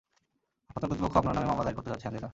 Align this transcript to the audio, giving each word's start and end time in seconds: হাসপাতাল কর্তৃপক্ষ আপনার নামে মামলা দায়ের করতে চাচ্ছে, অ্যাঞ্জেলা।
হাসপাতাল 0.71 0.87
কর্তৃপক্ষ 0.89 1.15
আপনার 1.19 1.35
নামে 1.37 1.47
মামলা 1.49 1.63
দায়ের 1.65 1.77
করতে 1.77 1.89
চাচ্ছে, 1.91 2.05
অ্যাঞ্জেলা। 2.05 2.29